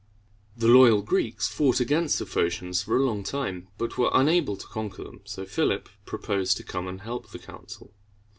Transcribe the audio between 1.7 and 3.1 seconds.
against the Phocians for a